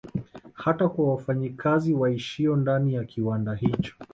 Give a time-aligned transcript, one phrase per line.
[0.53, 3.93] Hata kwa wafanya kazi waishio ndani ya kiwanda hicho